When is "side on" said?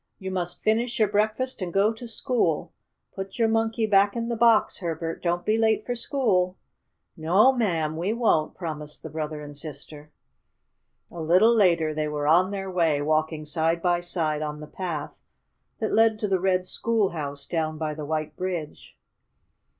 13.99-14.59